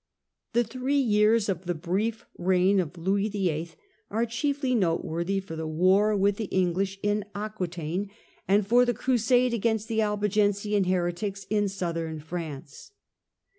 [0.53, 3.69] The three years of the brief reign of Louis VIII.
[4.09, 8.09] are chiefly noteworthy for the war with the English in Aquitaine,
[8.47, 12.93] and for the crusade against the Albigensian heretics in southern France.